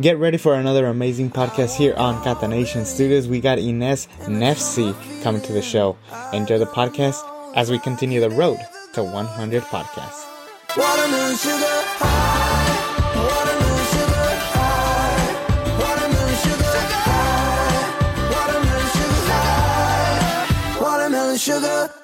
[0.00, 3.26] Get ready for another amazing podcast here on Catanation Studios.
[3.28, 5.96] We got Ines Nefzi coming to the show.
[6.32, 7.22] Enjoy the podcast
[7.56, 8.58] as we continue the road
[8.92, 10.26] to 100 podcasts.
[10.76, 11.56] Watermelon sugar
[11.98, 12.68] high.
[13.16, 15.80] Watermelon sugar high.
[15.80, 16.72] Watermelon sugar
[19.32, 20.80] high.
[20.82, 21.94] Watermelon sugar sugar.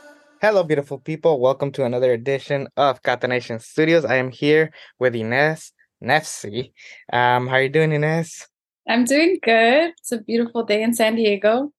[0.40, 1.40] Hello, beautiful people.
[1.40, 4.04] Welcome to another edition of Catanation Studios.
[4.04, 5.72] I am here with Ines
[6.04, 6.72] Nefzi.
[7.12, 8.46] Um, how are you doing, Ines?
[8.88, 9.92] I'm doing good.
[9.98, 11.72] It's a beautiful day in San Diego.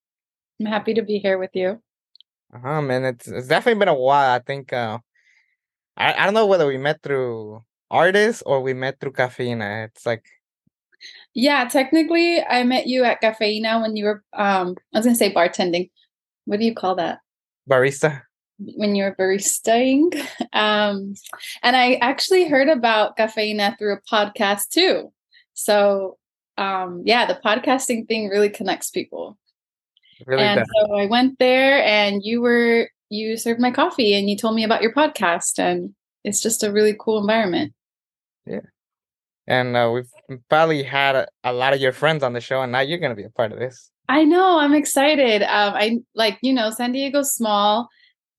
[0.59, 1.81] I'm happy to be here with you.
[2.53, 3.05] Uh-huh, man.
[3.05, 4.33] It's, it's definitely been a while.
[4.33, 4.97] I think uh,
[5.97, 9.85] I, I don't know whether we met through artists or we met through Cafeína.
[9.85, 10.25] It's like
[11.33, 15.19] Yeah, technically, I met you at Cafeína when you were, um, I was going to
[15.19, 15.91] say bartending.
[16.45, 17.19] What do you call that?
[17.69, 18.21] barista.
[18.57, 20.13] When you were baristaing.
[20.53, 21.15] Um,
[21.63, 25.11] and I actually heard about Cafeína through a podcast too.
[25.53, 26.17] So,
[26.57, 29.37] um, yeah, the podcasting thing really connects people.
[30.25, 30.67] Really and does.
[30.87, 34.63] so I went there and you were, you served my coffee and you told me
[34.63, 35.59] about your podcast.
[35.59, 37.73] And it's just a really cool environment.
[38.45, 38.61] Yeah.
[39.47, 42.71] And uh, we've probably had a, a lot of your friends on the show, and
[42.71, 43.91] now you're going to be a part of this.
[44.09, 44.59] I know.
[44.59, 45.43] I'm excited.
[45.43, 47.87] Um, I like you know San Diego's small.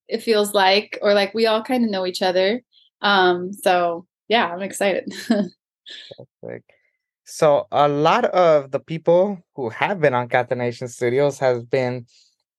[0.08, 2.62] It feels like, or like we all kind of know each other.
[3.00, 5.12] Um, so yeah, I'm excited.
[6.42, 6.64] Like,
[7.24, 12.06] so a lot of the people who have been on Catanation Studios has been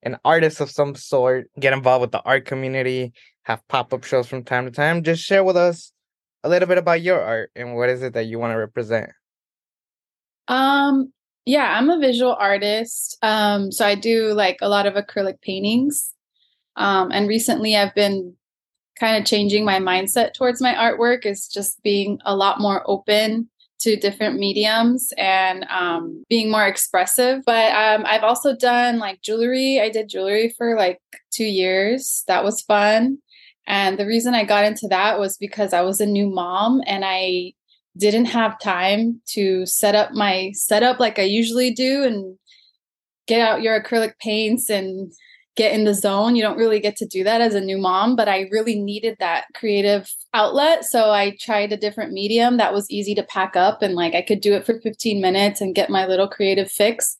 [0.03, 4.43] an artist of some sort, get involved with the art community, have pop-up shows from
[4.43, 5.03] time to time.
[5.03, 5.91] Just share with us
[6.43, 9.09] a little bit about your art and what is it that you want to represent.
[10.47, 11.11] um,
[11.45, 13.17] yeah, I'm a visual artist.
[13.21, 16.13] Um, so I do like a lot of acrylic paintings.
[16.77, 18.35] Um, and recently I've been
[18.99, 23.49] kind of changing my mindset towards my artwork is just being a lot more open
[23.79, 27.43] to different mediums and um, being more expressive.
[27.45, 29.79] But um, I've also done like jewelry.
[29.79, 30.99] I did jewelry for like
[31.31, 32.23] two years.
[32.27, 33.19] That was fun.
[33.67, 37.03] And the reason I got into that was because I was a new mom and
[37.05, 37.53] I
[37.97, 42.37] didn't have time to set up my setup like I usually do and
[43.27, 45.11] get out your acrylic paints and
[45.57, 46.35] get in the zone.
[46.35, 49.17] You don't really get to do that as a new mom, but I really needed
[49.19, 50.85] that creative outlet.
[50.85, 54.21] So I tried a different medium that was easy to pack up and like I
[54.21, 57.17] could do it for 15 minutes and get my little creative fix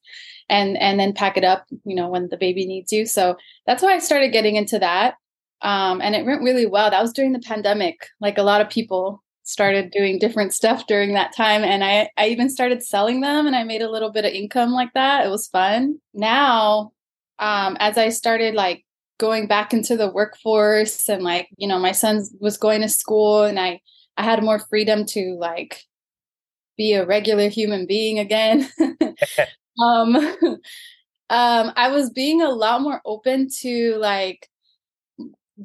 [0.50, 3.06] and and then pack it up, you know, when the baby needs you.
[3.06, 5.16] So that's why I started getting into that.
[5.64, 6.92] Um, and it went really well.
[6.92, 8.08] That was during the pandemic.
[8.22, 12.28] Like a lot of people started doing different stuff during that time and I I
[12.28, 15.26] even started selling them and I made a little bit of income like that.
[15.26, 16.00] It was fun.
[16.14, 16.92] Now
[17.40, 18.84] um, as I started like
[19.20, 23.44] going back into the workforce and like you know my son was going to school
[23.44, 23.82] and I
[24.18, 25.84] I had more freedom to like
[26.78, 28.70] be a regular human being again.
[29.84, 30.16] um,
[31.30, 34.48] um, I was being a lot more open to like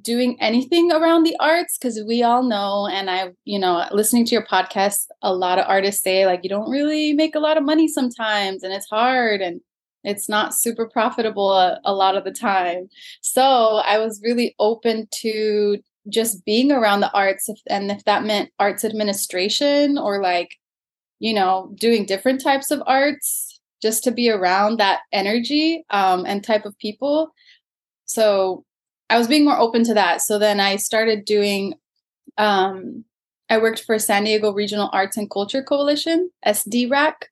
[0.01, 4.35] doing anything around the arts because we all know and i you know listening to
[4.35, 7.63] your podcast a lot of artists say like you don't really make a lot of
[7.63, 9.61] money sometimes and it's hard and
[10.05, 12.89] it's not super profitable a, a lot of the time.
[13.21, 13.43] So
[13.85, 18.51] i was really open to just being around the arts if, and if that meant
[18.59, 20.57] arts administration or like
[21.21, 26.45] you know doing different types of arts just to be around that energy um, and
[26.45, 27.33] type of people.
[28.05, 28.65] So
[29.11, 30.21] i was being more open to that.
[30.23, 31.75] So then i started doing
[32.39, 33.05] um,
[33.49, 37.25] i worked for san diego regional arts and culture coalition SDRACC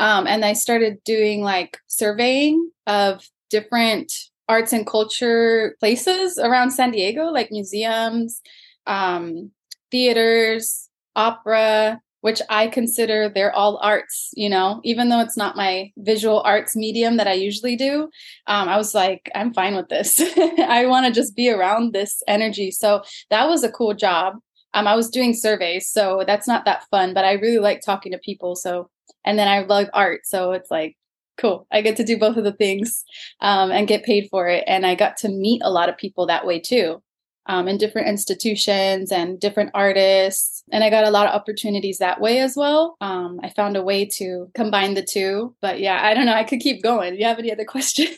[0.00, 4.12] um, and I started doing like surveying of different
[4.48, 8.40] arts and culture places around San Diego, like museums,
[8.86, 9.50] um,
[9.90, 15.92] theaters, opera, which I consider they're all arts, you know, even though it's not my
[15.98, 18.04] visual arts medium that I usually do.
[18.46, 20.18] Um, I was like, I'm fine with this.
[20.58, 22.70] I want to just be around this energy.
[22.70, 24.36] So that was a cool job.
[24.72, 28.12] Um, I was doing surveys, so that's not that fun, but I really like talking
[28.12, 28.54] to people.
[28.54, 28.88] So
[29.24, 30.22] and then I love art.
[30.24, 30.96] So it's like,
[31.40, 31.66] cool.
[31.72, 33.04] I get to do both of the things
[33.40, 34.64] um, and get paid for it.
[34.66, 37.02] And I got to meet a lot of people that way too,
[37.46, 40.62] um, in different institutions and different artists.
[40.70, 42.96] And I got a lot of opportunities that way as well.
[43.00, 45.54] Um, I found a way to combine the two.
[45.60, 46.34] But yeah, I don't know.
[46.34, 47.14] I could keep going.
[47.14, 48.16] Do you have any other questions?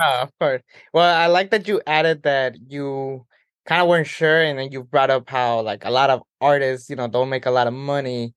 [0.00, 0.62] Ah, of course.
[0.94, 3.26] Well, I like that you added that you
[3.66, 6.88] kind of weren't sure, and then you brought up how like a lot of artists,
[6.88, 8.34] you know, don't make a lot of money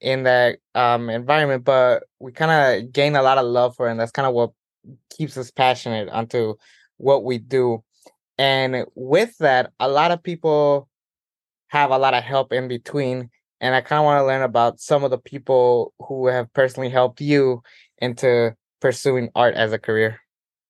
[0.00, 2.50] in that um environment, but we kind
[2.84, 4.52] of gain a lot of love for it, and that's kind of what
[5.10, 6.54] keeps us passionate onto
[6.96, 7.82] what we do.
[8.38, 10.88] And with that, a lot of people
[11.68, 13.30] have a lot of help in between
[13.60, 16.88] and I kind of want to learn about some of the people who have personally
[16.88, 17.62] helped you
[17.98, 20.20] into pursuing art as a career.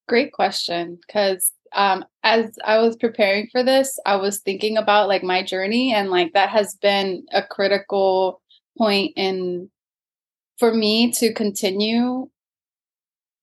[0.09, 0.99] Great question.
[1.07, 5.95] Because um, as I was preparing for this, I was thinking about like my journey,
[5.95, 8.40] and like that has been a critical
[8.81, 9.71] point in
[10.59, 12.29] for me to continue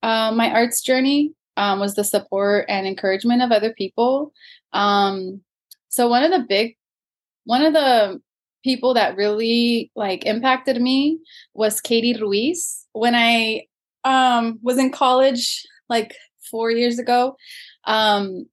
[0.04, 4.32] uh, my arts journey um, was the support and encouragement of other people.
[4.74, 5.42] Um,
[5.90, 6.78] so one of the big,
[7.46, 8.22] one of the
[8.64, 11.20] people that really like impacted me
[11.54, 12.86] was Katie Ruiz.
[12.94, 13.66] When I
[14.04, 16.16] um, was in college, like
[16.50, 17.36] four years ago,
[17.86, 18.46] um,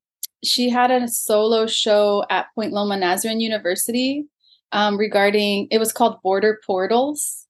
[0.43, 4.27] she had a solo show at Point Loma Nazarene University
[4.75, 7.47] um, regarding, it was called Border Portals.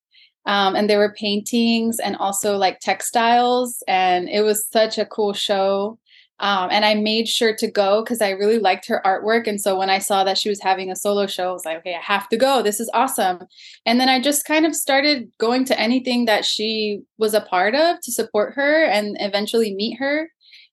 [0.46, 5.32] Um, and there were paintings and also like textiles and it was such a cool
[5.32, 5.98] show.
[6.40, 9.46] Um, and i made sure to go because i really liked her artwork.
[9.46, 11.78] And so when i saw that she was having a solo show i was like
[11.78, 12.60] okay i have to go.
[12.60, 13.38] This is awesome.
[13.86, 17.74] And then i just kind of started going to anything that she was a part
[17.74, 20.28] of to support her and eventually meet her.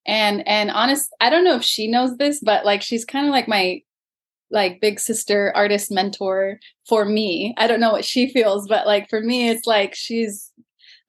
[0.06, 3.31] And and honest i don't know if she knows this but like she's kind of
[3.31, 3.83] like my
[4.51, 7.53] like big sister artist mentor for me.
[7.57, 10.51] I don't know what she feels, but like for me, it's like she's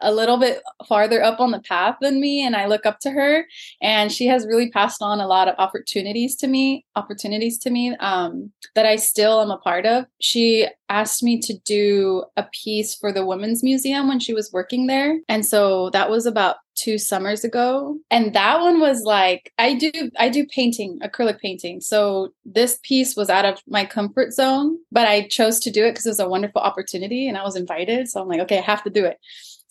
[0.02, 3.10] a little bit farther up on the path than me and I look up to
[3.10, 3.46] her
[3.81, 7.96] and she has really passed on a lot of opportunities to me opportunities to me
[7.96, 10.04] um, that I still am a part of.
[10.20, 14.87] She asked me to do a piece for the women's museum when she was working
[14.87, 19.75] there and so that was about two summers ago and that one was like i
[19.75, 24.78] do i do painting acrylic painting so this piece was out of my comfort zone
[24.90, 27.56] but i chose to do it because it was a wonderful opportunity and i was
[27.56, 29.19] invited so i'm like okay i have to do it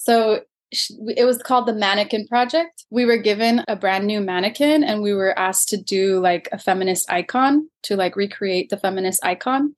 [0.03, 0.41] so
[0.79, 2.85] it was called the Mannequin Project.
[2.89, 6.57] We were given a brand new mannequin and we were asked to do like a
[6.57, 9.75] feminist icon to like recreate the feminist icon.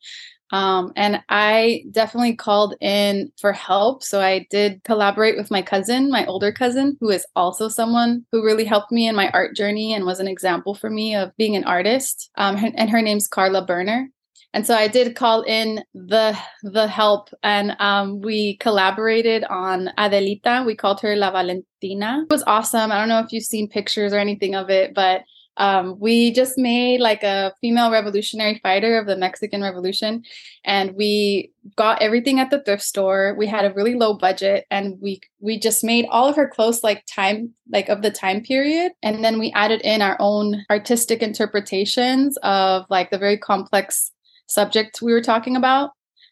[0.51, 4.03] Um, and I definitely called in for help.
[4.03, 8.45] So I did collaborate with my cousin, my older cousin, who is also someone who
[8.45, 11.55] really helped me in my art journey and was an example for me of being
[11.55, 12.29] an artist.
[12.37, 14.09] Um, and her name's Carla Berner
[14.53, 20.65] and so I did call in the the help, and um, we collaborated on Adelita.
[20.65, 22.23] We called her La Valentina.
[22.29, 22.91] It was awesome.
[22.91, 25.23] I don't know if you've seen pictures or anything of it, but
[25.57, 30.23] um, we just made like a female revolutionary fighter of the Mexican Revolution,
[30.63, 33.35] and we got everything at the thrift store.
[33.37, 36.83] We had a really low budget, and we we just made all of her clothes
[36.83, 41.21] like time like of the time period, and then we added in our own artistic
[41.21, 44.12] interpretations of like the very complex
[44.47, 45.91] subject we were talking about.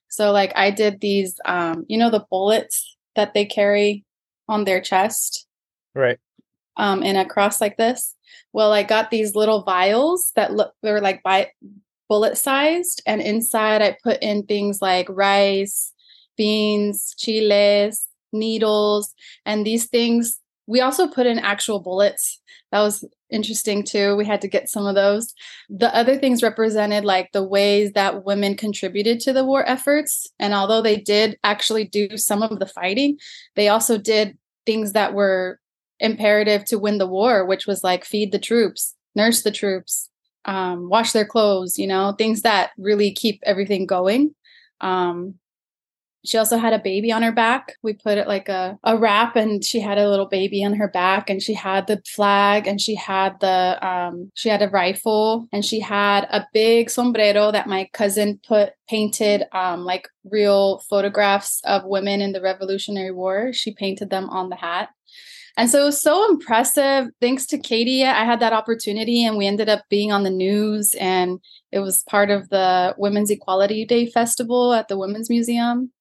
[0.09, 4.05] So like I did these um you know the bullets that they carry
[4.47, 5.47] on their chest.
[5.95, 6.19] Right.
[6.77, 8.15] Um in a cross like this.
[8.53, 11.51] Well, I got these little vials that look they were like by
[12.09, 15.93] bullet sized and inside I put in things like rice,
[16.35, 19.13] beans, chiles, needles,
[19.45, 22.41] and these things we also put in actual bullets.
[22.71, 24.15] That was interesting too.
[24.15, 25.33] We had to get some of those.
[25.69, 30.27] The other things represented like the ways that women contributed to the war efforts.
[30.39, 33.17] And although they did actually do some of the fighting,
[33.55, 35.59] they also did things that were
[35.99, 40.09] imperative to win the war, which was like feed the troops, nurse the troops,
[40.45, 44.33] um, wash their clothes, you know, things that really keep everything going.
[44.81, 45.35] Um,
[46.25, 47.75] she also had a baby on her back.
[47.81, 50.87] We put it like a, a wrap and she had a little baby on her
[50.87, 55.47] back and she had the flag and she had the um she had a rifle
[55.51, 61.61] and she had a big sombrero that my cousin put painted um like real photographs
[61.65, 63.51] of women in the Revolutionary War.
[63.53, 64.89] She painted them on the hat.
[65.57, 67.07] And so it was so impressive.
[67.19, 70.95] Thanks to Katie, I had that opportunity and we ended up being on the news
[70.99, 71.39] and
[71.71, 75.91] it was part of the Women's Equality Day Festival at the Women's Museum.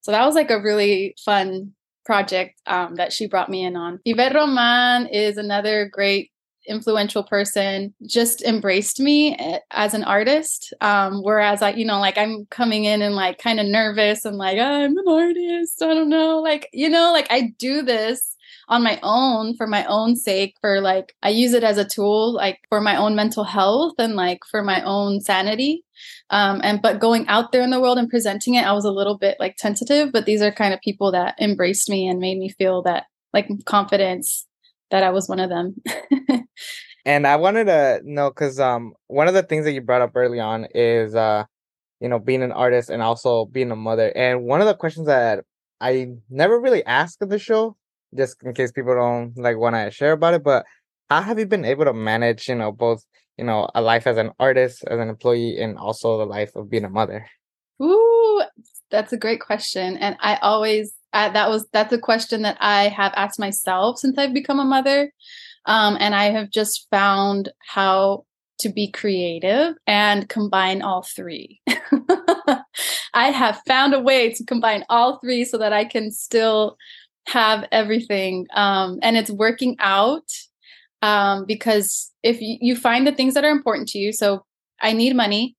[0.00, 1.72] So that was like a really fun
[2.04, 4.00] project um, that she brought me in on.
[4.04, 6.30] Yvette Roman is another great
[6.66, 12.18] influential person just embraced me eh, as an artist um whereas i you know like
[12.18, 16.10] i'm coming in and like kind of nervous and like i'm an artist i don't
[16.10, 18.36] know like you know like i do this
[18.68, 22.34] on my own for my own sake for like i use it as a tool
[22.34, 25.84] like for my own mental health and like for my own sanity.
[26.30, 28.92] Um, and but going out there in the world and presenting it i was a
[28.92, 32.38] little bit like tentative but these are kind of people that embraced me and made
[32.38, 34.46] me feel that like confidence
[34.90, 35.76] that i was one of them.
[37.08, 40.12] And i wanted to know because um one of the things that you brought up
[40.14, 41.44] early on is uh
[42.00, 44.12] you know being an artist and also being a mother.
[44.14, 45.44] And one of the questions that
[45.80, 47.76] i never really asked of the show
[48.16, 50.64] just in case people don't like want to share about it but
[51.10, 53.04] how have you been able to manage you know both
[53.36, 56.70] you know a life as an artist as an employee and also the life of
[56.70, 57.26] being a mother
[57.80, 58.42] Ooh,
[58.90, 62.88] that's a great question, and I always I, that was that's a question that I
[62.88, 65.12] have asked myself since I've become a mother,
[65.66, 68.24] um, and I have just found how
[68.60, 71.60] to be creative and combine all three.
[73.14, 76.76] I have found a way to combine all three so that I can still
[77.28, 80.28] have everything, um, and it's working out
[81.02, 84.44] um, because if you, you find the things that are important to you, so
[84.80, 85.56] I need money,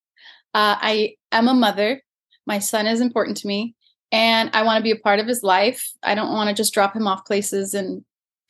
[0.54, 2.02] uh, I am a mother,
[2.46, 3.76] my son is important to me,
[4.12, 5.92] and I want to be a part of his life.
[6.04, 8.04] I don't want to just drop him off places and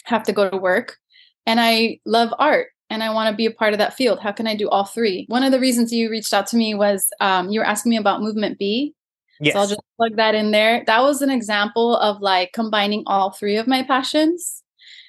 [0.05, 0.97] have to go to work.
[1.45, 4.19] And I love art and I want to be a part of that field.
[4.19, 5.25] How can I do all three?
[5.27, 7.97] One of the reasons you reached out to me was um, you were asking me
[7.97, 8.93] about Movement BE.
[9.39, 9.53] Yes.
[9.53, 10.83] So I'll just plug that in there.
[10.85, 14.63] That was an example of like combining all three of my passions.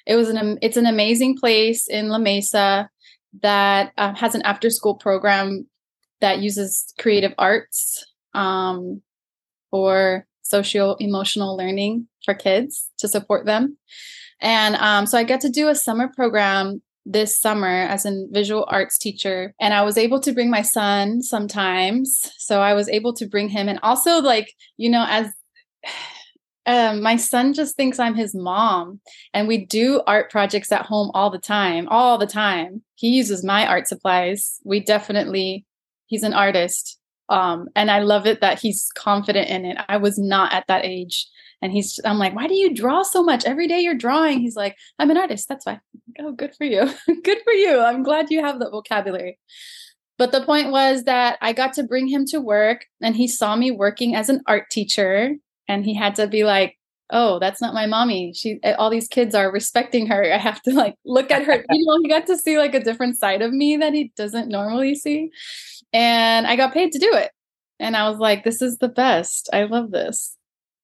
[0.07, 2.89] It was an it's an amazing place in La Mesa
[3.41, 5.67] that uh, has an after school program
[6.21, 9.01] that uses creative arts um,
[9.69, 13.77] for social emotional learning for kids to support them.
[14.39, 18.65] And um, so I get to do a summer program this summer as a visual
[18.69, 22.31] arts teacher and i was able to bring my son sometimes.
[22.37, 25.31] So i was able to bring him and also like you know as
[26.67, 28.99] um, my son just thinks i'm his mom
[29.33, 32.83] and we do art projects at home all the time all the time.
[32.95, 34.59] He uses my art supplies.
[34.63, 35.65] We definitely
[36.05, 39.77] he's an artist um, and i love it that he's confident in it.
[39.89, 41.27] I was not at that age
[41.61, 43.45] and he's i'm like why do you draw so much?
[43.45, 44.39] Every day you're drawing.
[44.39, 45.79] He's like i'm an artist that's why.
[46.19, 46.89] Oh good for you.
[47.23, 47.79] Good for you.
[47.79, 49.39] I'm glad you have the vocabulary.
[50.17, 53.55] But the point was that i got to bring him to work and he saw
[53.55, 55.35] me working as an art teacher
[55.67, 56.77] and he had to be like
[57.11, 58.33] oh that's not my mommy.
[58.33, 60.23] She eh, all these kids are respecting her.
[60.33, 61.65] I have to like look at her.
[61.69, 64.49] You know he got to see like a different side of me that he doesn't
[64.49, 65.31] normally see.
[65.93, 67.31] And i got paid to do it.
[67.79, 69.49] And i was like this is the best.
[69.53, 70.37] I love this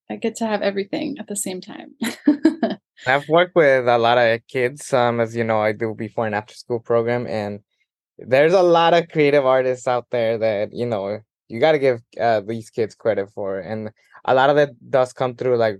[0.10, 1.96] I get to have everything at the same time.
[3.08, 6.36] I've worked with a lot of kids, um, as you know, I do before and
[6.36, 7.60] after school program, and
[8.18, 12.02] there's a lot of creative artists out there that you know you got to give
[12.20, 13.92] uh, these kids credit for, and
[14.26, 15.78] a lot of it does come through like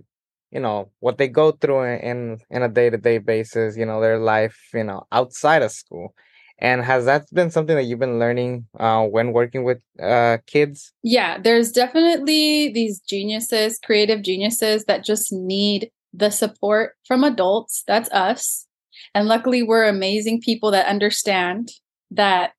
[0.50, 4.00] you know what they go through in in a day to day basis, you know
[4.00, 6.14] their life, you know outside of school,
[6.58, 10.92] and has that been something that you've been learning uh, when working with uh, kids?
[11.02, 17.84] Yeah, there's definitely these geniuses, creative geniuses that just need the support from adults.
[17.86, 18.66] That's us.
[19.14, 21.70] And luckily, we're amazing people that understand
[22.10, 22.52] that,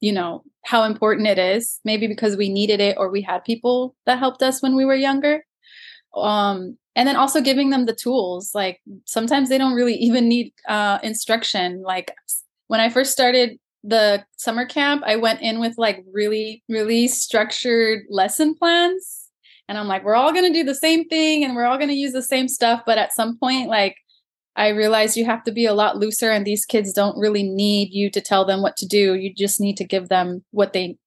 [0.00, 3.94] you know, how important it is, maybe because we needed it or we had people
[4.06, 5.44] that helped us when we were younger.
[6.16, 8.52] Um, and then also giving them the tools.
[8.54, 11.82] Like sometimes they don't really even need uh, instruction.
[11.82, 12.14] Like
[12.68, 18.02] when I first started the summer camp, I went in with like really, really structured
[18.08, 19.28] lesson plans.
[19.68, 21.88] And I'm like, we're all going to do the same thing and we're all going
[21.88, 22.82] to use the same stuff.
[22.84, 23.96] But at some point, like,
[24.56, 27.88] I realized you have to be a lot looser, and these kids don't really need
[27.92, 29.14] you to tell them what to do.
[29.14, 30.98] You just need to give them what they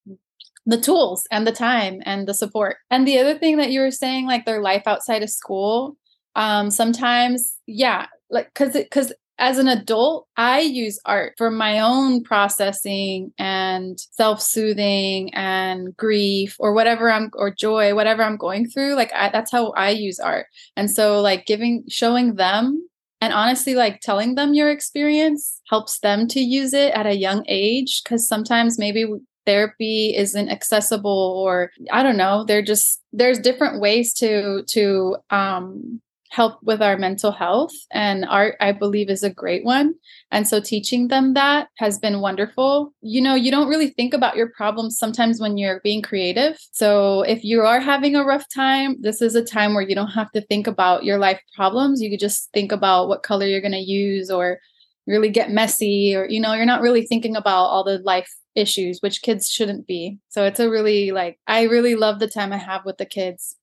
[0.65, 2.77] the tools and the time and the support.
[2.89, 5.95] And the other thing that you were saying, like their life outside of school,
[6.35, 11.79] um, sometimes, yeah, like because it because as an adult, I use art for my
[11.79, 18.69] own processing and self soothing and grief or whatever I'm, or joy, whatever I'm going
[18.69, 18.95] through.
[18.95, 20.47] Like, I, that's how I use art.
[20.75, 22.87] And so, like, giving, showing them
[23.21, 27.43] and honestly, like telling them your experience helps them to use it at a young
[27.47, 28.03] age.
[28.05, 29.05] Cause sometimes maybe
[29.45, 36.01] therapy isn't accessible or i don't know they're just there's different ways to to um
[36.35, 39.93] help with our mental health and art i believe is a great one.
[40.31, 42.93] And so teaching them that has been wonderful.
[43.01, 46.57] You know you don't really think about your problems sometimes when you're being creative.
[46.71, 50.17] So if you are having a rough time this is a time where you don't
[50.19, 52.01] have to think about your life problems.
[52.01, 54.59] You could just think about what color you're going to use or
[55.07, 58.99] really get messy or you know you're not really thinking about all the life issues
[59.01, 60.17] which kids shouldn't be.
[60.29, 63.55] So it's a really like i really love the time i have with the kids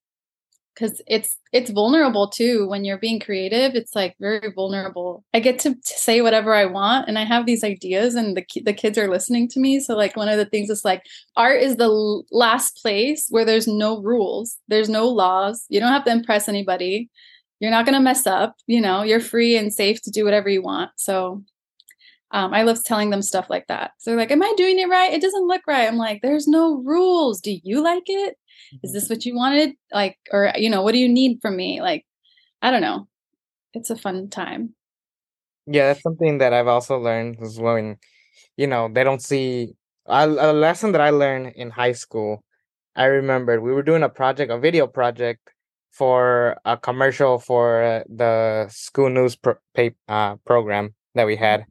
[0.73, 5.59] because it's it's vulnerable too when you're being creative it's like very vulnerable i get
[5.59, 8.97] to, to, say whatever i want and i have these ideas and the, the kids
[8.97, 11.03] are listening to me so like one of the things is like
[11.35, 16.05] art is the last place where there's no rules there's no laws you don't have
[16.05, 17.09] to impress anybody
[17.59, 20.49] you're not going to mess up you know you're free and safe to do whatever
[20.49, 21.43] you want so
[22.33, 23.91] um, I love telling them stuff like that.
[23.99, 25.13] So they're like, Am I doing it right?
[25.13, 25.87] It doesn't look right.
[25.87, 27.39] I'm like, There's no rules.
[27.39, 28.37] Do you like it?
[28.83, 29.75] Is this what you wanted?
[29.91, 31.81] Like or you know what do you need from me?
[31.81, 32.05] Like
[32.61, 33.07] i don't know.
[33.73, 34.75] It's a fun time.
[35.65, 37.97] Yeah that's something that i've also learned is when
[38.57, 42.43] you know they don't see a, a lesson that i learned in high school
[42.95, 45.49] I remembered we were doing a project, a video project
[45.91, 51.65] for a commercial for the school news pro- pay, uh, program that we had.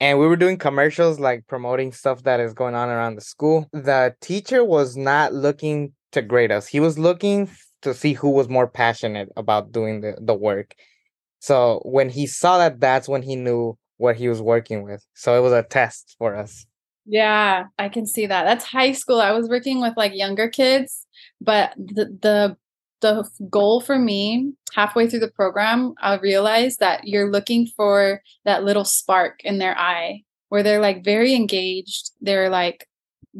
[0.00, 3.68] And we were doing commercials like promoting stuff that is going on around the school.
[3.72, 6.66] The teacher was not looking to grade us.
[6.66, 7.48] He was looking
[7.82, 10.74] to see who was more passionate about doing the, the work.
[11.38, 15.04] So when he saw that, that's when he knew what he was working with.
[15.14, 16.66] So it was a test for us.
[17.06, 18.44] Yeah, I can see that.
[18.44, 19.20] That's high school.
[19.20, 21.06] I was working with like younger kids,
[21.40, 22.56] but the the
[23.06, 28.64] the goal for me halfway through the program, I realized that you're looking for that
[28.64, 32.10] little spark in their eye where they're like very engaged.
[32.20, 32.88] They're like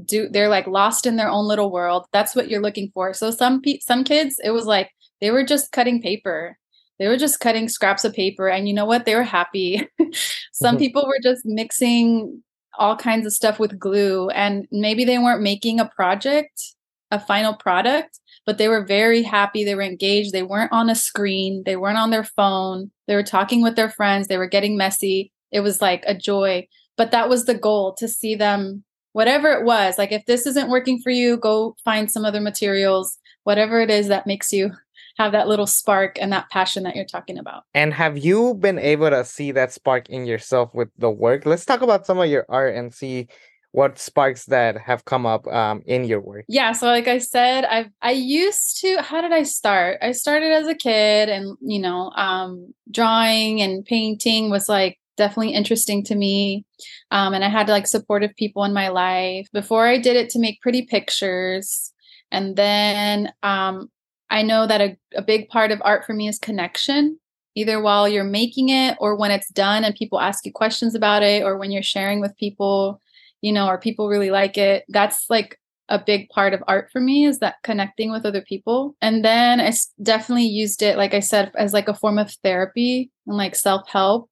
[0.05, 2.07] do they're like lost in their own little world.
[2.13, 3.13] That's what you're looking for.
[3.15, 6.59] So some pe- some kids, it was like they were just cutting paper.
[6.99, 9.05] They were just cutting scraps of paper and you know what?
[9.05, 9.89] They were happy.
[10.53, 10.79] some mm-hmm.
[10.79, 12.43] people were just mixing
[12.79, 16.75] all kinds of stuff with glue and maybe they weren't making a project,
[17.11, 19.65] a final product, but they were very happy.
[19.65, 20.33] They were engaged.
[20.33, 21.63] They weren't on a screen.
[21.65, 22.91] They weren't on their phone.
[23.07, 24.29] They were talking with their friends.
[24.29, 25.33] They were getting messy.
[25.53, 26.67] It was like a joy.
[26.97, 29.99] But that was the goal to see them, whatever it was.
[29.99, 34.09] Like, if this isn't working for you, go find some other materials, whatever it is
[34.09, 34.73] that makes you
[35.19, 37.63] have that little spark and that passion that you're talking about.
[37.75, 41.47] And have you been able to see that spark in yourself with the work?
[41.47, 43.29] Let's talk about some of your art and see
[43.77, 46.47] what sparks that have come up um, in your work.
[46.49, 49.03] Yeah, so like I said, I I used to.
[49.03, 49.99] How did I start?
[50.01, 55.53] I started as a kid, and you know, um, drawing and painting was like definitely
[55.53, 56.65] interesting to me.
[57.11, 59.47] Um, and I had like supportive people in my life.
[59.53, 61.93] Before I did it to make pretty pictures,
[62.31, 63.91] and then um,
[64.31, 67.21] I know that a, a big part of art for me is connection,
[67.55, 71.23] either while you're making it or when it's done and people ask you questions about
[71.23, 73.03] it, or when you're sharing with people,
[73.47, 74.85] you know, or people really like it.
[74.89, 78.97] That's like a big part of art for me is that connecting with other people.
[79.01, 79.73] And then I
[80.03, 83.89] definitely used it, like I said, as like a form of therapy and like self
[83.89, 84.29] help.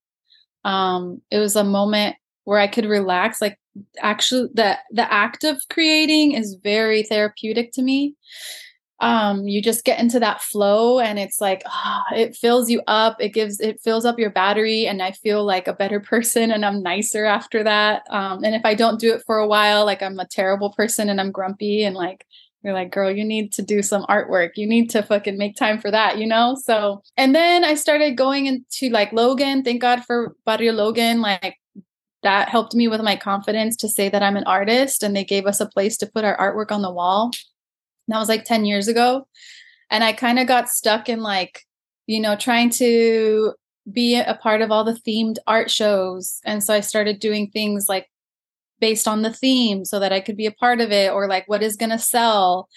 [0.64, 3.40] Um, it was a moment where I could relax.
[3.40, 3.56] Like
[4.00, 8.16] actually, the the act of creating is very therapeutic to me
[9.00, 13.16] um you just get into that flow and it's like oh, it fills you up.
[13.20, 16.64] It gives it fills up your battery and i feel like a better person and
[16.64, 18.02] i'm nicer after that.
[18.10, 21.08] Um and if i don't do it for a while like i'm a terrible person
[21.08, 22.26] and i'm grumpy and like
[22.62, 24.52] you're like girl you need to do some artwork.
[24.56, 26.56] You need to fucking make time for that you know?
[26.62, 29.64] So and then i started going into like logan.
[29.64, 31.20] Thank god for barrio logan.
[31.20, 31.56] Like
[32.22, 35.44] that helped me with my confidence to say that i'm an artist and they gave
[35.46, 37.30] us a place to put our artwork on the wall
[38.08, 39.26] that was like 10 years ago.
[39.90, 41.62] And I kind of got stuck in like,
[42.06, 43.54] you know, trying to
[43.90, 46.40] be a part of all the themed art shows.
[46.44, 48.08] And so I started doing things like
[48.80, 51.48] based on the theme so that I could be a part of it or like
[51.48, 52.68] what is going to sell.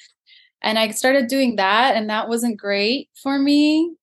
[0.62, 3.94] And I started doing that and that wasn't great for me.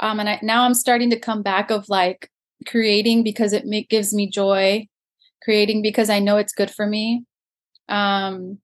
[0.00, 2.30] Um, and I, now I'm starting to come back of like
[2.66, 4.88] creating because it make, gives me joy,
[5.42, 7.24] creating because I know it's good for me.
[7.88, 8.58] Um,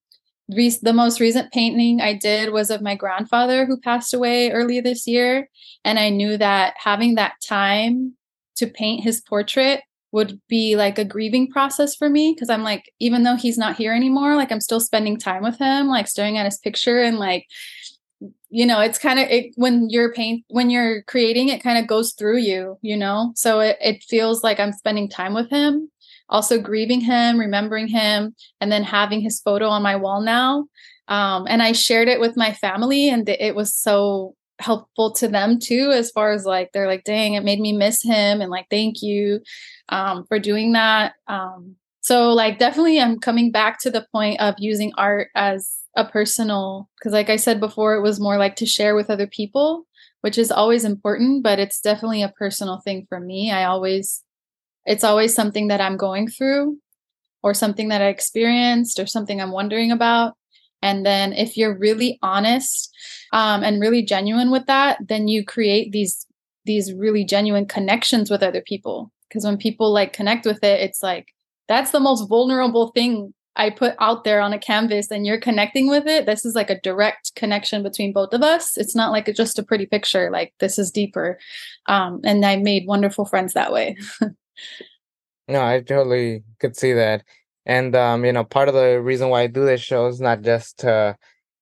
[0.50, 4.80] re- the most recent painting I did was of my grandfather who passed away early
[4.80, 5.48] this year.
[5.84, 8.14] And I knew that having that time
[8.56, 9.82] to paint his portrait
[10.12, 13.76] would be like a grieving process for me because I'm like, even though he's not
[13.76, 17.18] here anymore, like I'm still spending time with him, like staring at his picture and
[17.18, 17.46] like,
[18.48, 21.86] you know, it's kind of it when you're paint when you're creating, it kind of
[21.86, 23.32] goes through you, you know.
[23.34, 25.90] So it, it feels like I'm spending time with him
[26.28, 30.66] also grieving him, remembering him, and then having his photo on my wall now.
[31.08, 35.58] Um, and I shared it with my family, and it was so helpful to them
[35.58, 38.66] too, as far as like, they're like, dang, it made me miss him, and like,
[38.70, 39.40] thank you
[39.88, 41.14] um, for doing that.
[41.28, 46.04] Um, so, like, definitely, I'm coming back to the point of using art as a
[46.04, 49.86] personal, because, like I said before, it was more like to share with other people,
[50.20, 53.50] which is always important, but it's definitely a personal thing for me.
[53.50, 54.22] I always
[54.86, 56.78] it's always something that I'm going through
[57.42, 60.34] or something that I experienced or something I'm wondering about.
[60.82, 62.90] And then if you're really honest
[63.32, 66.26] um, and really genuine with that, then you create these
[66.64, 69.12] these really genuine connections with other people.
[69.28, 71.28] Because when people like connect with it, it's like
[71.68, 75.88] that's the most vulnerable thing I put out there on a canvas and you're connecting
[75.88, 76.26] with it.
[76.26, 78.76] This is like a direct connection between both of us.
[78.76, 80.30] It's not like just a pretty picture.
[80.30, 81.38] Like this is deeper.
[81.86, 83.96] Um, and I made wonderful friends that way.
[85.48, 87.24] No, I totally could see that.
[87.66, 90.42] And um, you know, part of the reason why I do this show is not
[90.42, 91.16] just to,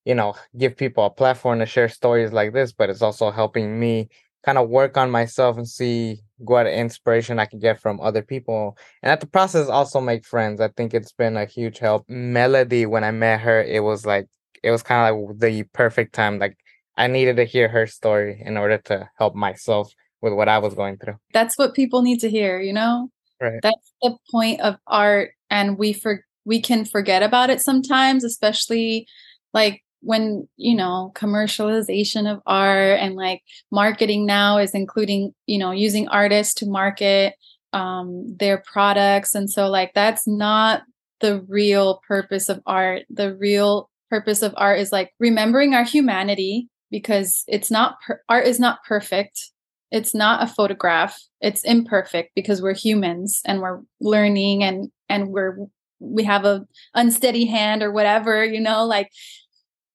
[0.05, 3.79] you know, give people a platform to share stories like this, but it's also helping
[3.81, 4.09] me
[4.45, 8.77] kind of work on myself and see what inspiration I can get from other people.
[9.03, 10.61] And at the process also make friends.
[10.61, 12.05] I think it's been a huge help.
[12.09, 14.27] Melody, when I met her, it was like
[14.63, 16.39] it was kind of like the perfect time.
[16.39, 16.59] Like
[16.97, 19.93] I needed to hear her story in order to help myself
[20.25, 21.17] with what I was going through.
[21.33, 23.11] That's what people need to hear, you know?
[23.41, 23.61] Right.
[23.63, 29.07] That's the point of art and we for we can forget about it sometimes, especially
[29.53, 35.71] like when, you know, commercialization of art and like marketing now is including, you know,
[35.71, 37.35] using artists to market
[37.75, 40.83] um their products and so like that's not
[41.21, 43.03] the real purpose of art.
[43.11, 48.47] The real purpose of art is like remembering our humanity because it's not per- art
[48.47, 49.51] is not perfect
[49.95, 51.17] it's not a photograph.
[51.41, 55.57] It's imperfect because we're humans and we're learning and and we're
[56.01, 59.11] we have a unsteady hand or whatever you know like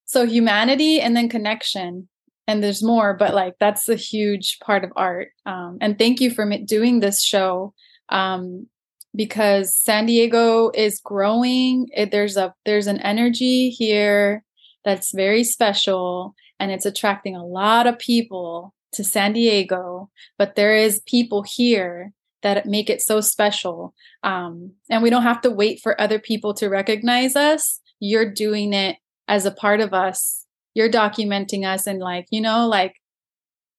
[0.06, 2.08] so humanity and then connection.
[2.48, 5.28] And there's more but like that's a huge part of art.
[5.44, 7.74] Um, and thank you for doing this show
[8.08, 8.68] um,
[9.14, 11.88] because san diego is growing.
[11.94, 14.44] It, there's a there's an energy here
[14.82, 20.76] that's very special and it's attracting a lot of people to San Diego, but there
[20.76, 23.94] is people here that make it so special.
[24.22, 27.80] Um, and we don't have to wait for other people to recognize us.
[28.00, 28.96] You're doing it
[29.28, 30.46] as a part of us.
[30.74, 32.94] You're documenting us and like, you know, like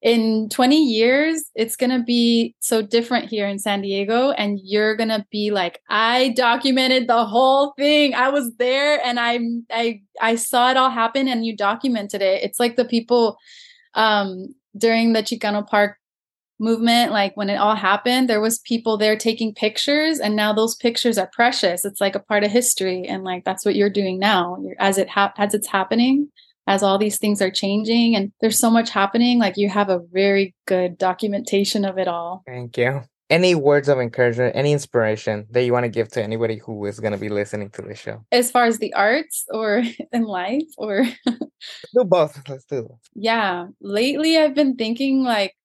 [0.01, 4.95] in 20 years it's going to be so different here in San Diego and you're
[4.95, 10.01] going to be like I documented the whole thing I was there and I I
[10.19, 13.37] I saw it all happen and you documented it it's like the people
[13.93, 15.97] um during the Chicano Park
[16.59, 20.75] movement like when it all happened there was people there taking pictures and now those
[20.75, 21.83] pictures are precious.
[21.83, 24.57] It's like a part of history and like that's what you're doing now.
[24.61, 26.29] You're, as it ha- as it's happening
[26.67, 30.01] as all these things are changing and there's so much happening like you have a
[30.11, 32.43] very good documentation of it all.
[32.45, 36.57] Thank you any words of encouragement any inspiration that you want to give to anybody
[36.57, 38.23] who is going to be listening to the show?
[38.31, 43.67] As far as the arts or in life or do both let's do it yeah
[43.81, 45.55] lately i've been thinking like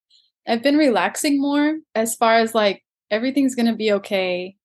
[0.47, 4.55] i've been relaxing more as far as like everything's going to be okay.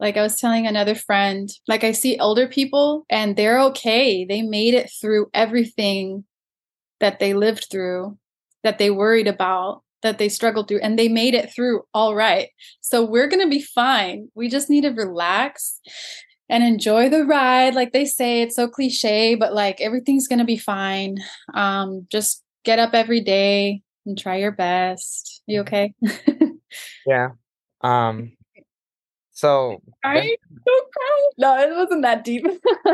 [0.00, 4.24] Like I was telling another friend, like I see older people and they're okay.
[4.24, 6.24] They made it through everything
[7.00, 8.18] that they lived through,
[8.64, 12.48] that they worried about, that they struggled through, and they made it through all right.
[12.80, 14.28] So we're going to be fine.
[14.34, 15.80] We just need to relax
[16.48, 17.74] and enjoy the ride.
[17.74, 21.16] Like they say, it's so cliche, but like everything's going to be fine.
[21.54, 25.42] Um, just get up every day and try your best.
[25.46, 25.94] You okay?
[27.06, 27.30] yeah.
[27.80, 28.36] Um,
[29.30, 30.36] so I
[30.66, 31.28] don't cry.
[31.38, 32.44] No, it wasn't that deep.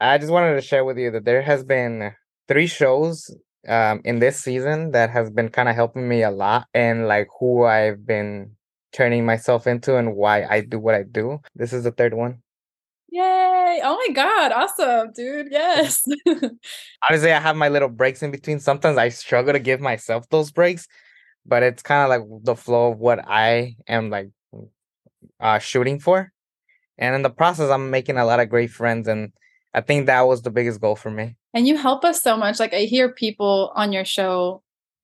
[0.00, 2.12] I just wanted to share with you that there has been
[2.48, 3.30] three shows
[3.68, 7.28] um in this season that has been kind of helping me a lot and like
[7.38, 8.56] who I've been
[8.92, 11.40] turning myself into and why I do what I do.
[11.54, 12.42] This is the third one.
[13.10, 13.80] Yay!
[13.82, 15.48] Oh my god, awesome, dude.
[15.50, 16.04] Yes.
[17.10, 18.60] Honestly, I have my little breaks in between.
[18.60, 20.86] Sometimes I struggle to give myself those breaks,
[21.46, 24.30] but it's kind of like the flow of what I am like
[25.40, 26.32] uh, shooting for.
[26.98, 29.08] And in the process, I'm making a lot of great friends.
[29.08, 29.32] And
[29.74, 31.36] I think that was the biggest goal for me.
[31.54, 32.60] And you help us so much.
[32.60, 34.62] Like I hear people on your show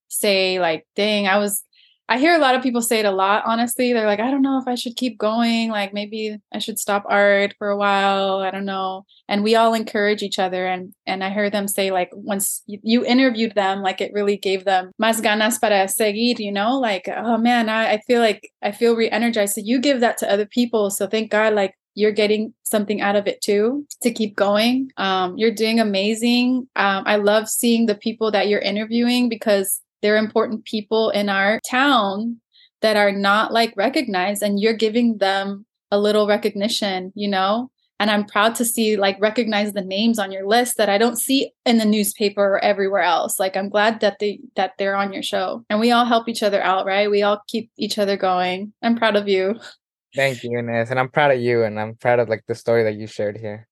[0.09, 1.63] say, like, dang, I was
[2.09, 3.93] I hear a lot of people say it a lot, honestly.
[3.93, 5.71] They're like, I don't know if I should keep going.
[5.71, 8.39] Like, maybe I should stop art for a while.
[8.39, 9.05] I don't know.
[9.29, 10.67] And we all encourage each other.
[10.67, 14.65] And, and I heard them say, like, once you, interviewed them, like, it really gave
[14.65, 16.79] them más ganas para seguir, you know?
[16.79, 19.55] Like, oh man, I, I feel like I feel re energized.
[19.55, 20.91] So you give that to other people.
[20.91, 24.91] So thank God, like, you're getting something out of it too to keep going.
[24.99, 26.69] Um, you're doing amazing.
[26.77, 31.59] Um, I love seeing the people that you're interviewing because they're important people in our
[31.69, 32.39] town
[32.83, 37.71] that are not like recognized and you're giving them a little recognition you know?
[37.99, 41.17] And i'm proud to see like recognize the names on your list that i don't
[41.17, 43.41] see in the newspaper or everywhere else.
[43.41, 45.65] Like i'm glad that they that they're on your show.
[45.71, 47.11] And we all help each other out right?
[47.11, 48.75] We all keep each other going.
[48.83, 49.59] I'm proud of you
[50.17, 52.83] thank you Ines and i'm proud of you and i'm proud of like the story
[52.85, 53.69] that you shared here.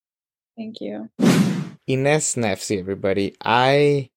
[0.57, 1.11] Thank you.
[1.87, 3.35] Ines Nefzi everybody.
[3.45, 4.11] I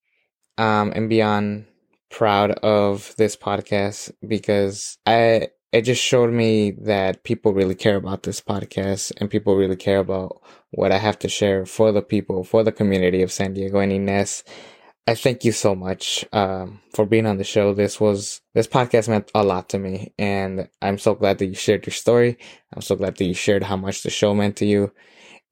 [0.58, 1.66] um am beyond
[2.10, 8.24] proud of this podcast because I it just showed me that people really care about
[8.24, 12.44] this podcast and people really care about what I have to share for the people,
[12.44, 13.80] for the community of San Diego.
[13.80, 14.44] And Ines.
[15.08, 17.74] I thank you so much um, for being on the show.
[17.74, 21.56] This was this podcast meant a lot to me, and I'm so glad that you
[21.56, 22.38] shared your story.
[22.74, 24.92] I'm so glad that you shared how much the show meant to you,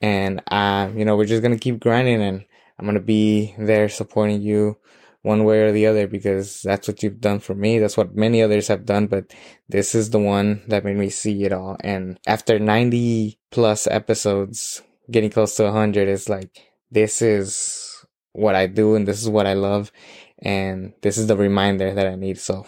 [0.01, 2.43] and um, you know we're just gonna keep grinding, and
[2.77, 4.77] I'm gonna be there supporting you
[5.21, 7.79] one way or the other because that's what you've done for me.
[7.79, 9.33] That's what many others have done, but
[9.69, 11.77] this is the one that made me see it all.
[11.79, 17.84] And after 90 plus episodes, getting close to 100 is like, this is
[18.35, 19.91] what I do and this is what I love.
[20.39, 22.37] And this is the reminder that I need.
[22.37, 22.67] So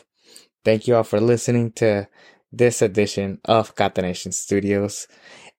[0.64, 2.08] thank you all for listening to
[2.52, 5.08] this edition of Catanation Studios.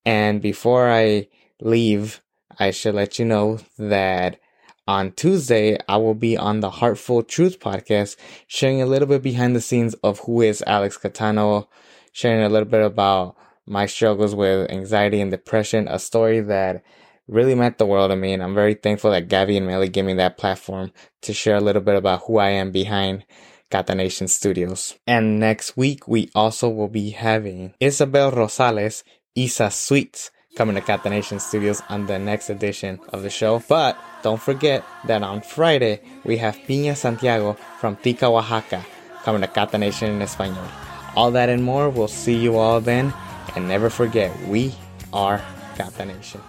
[0.04, 1.28] And before I
[1.60, 2.22] leave,
[2.58, 4.40] I should let you know that
[4.86, 8.16] on Tuesday, I will be on the Heartful Truth podcast,
[8.46, 11.66] sharing a little bit behind the scenes of who is Alex Catano,
[12.12, 16.82] sharing a little bit about my struggles with anxiety and depression, a story that
[17.28, 18.32] really meant the world to me.
[18.32, 21.60] And I'm very thankful that Gabby and Melly gave me that platform to share a
[21.60, 23.24] little bit about who I am behind
[23.70, 24.98] Catanation Studios.
[25.06, 31.38] And next week, we also will be having Isabel Rosales, Isa Sweets, coming to Catanation
[31.38, 33.62] Studios on the next edition of the show.
[33.68, 38.84] But don't forget that on Friday, we have Piña Santiago from Tica, Oaxaca,
[39.22, 40.66] coming to Catanation in Espanol.
[41.14, 43.12] All that and more, we'll see you all then.
[43.54, 44.74] And never forget, we
[45.12, 45.42] are
[45.76, 46.40] Catanation.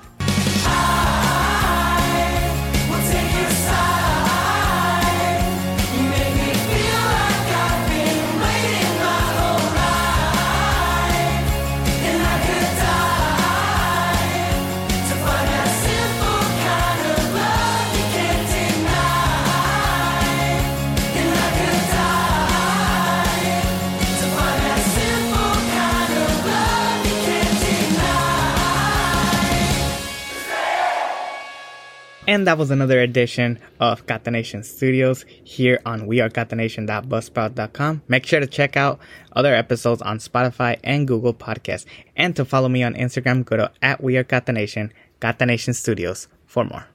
[32.30, 38.04] And that was another edition of Catanation Studios here on wearecatanation.buzzsprout.com.
[38.08, 39.00] Make sure to check out
[39.34, 41.86] other episodes on Spotify and Google Podcasts.
[42.16, 46.86] And to follow me on Instagram, go to at wearecatanation, Catanation Studios for more.